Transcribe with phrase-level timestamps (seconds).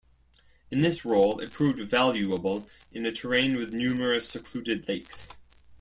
[0.71, 5.29] In this role, it proved valuable in a terrain with numerous secluded lakes.